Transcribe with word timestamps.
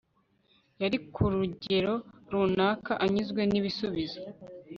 yari 0.81 0.97
ku 1.13 1.23
rugero 1.33 1.93
runaka, 2.31 2.91
anyuzwe 3.05 3.41
n'ibisubizo 3.51 4.19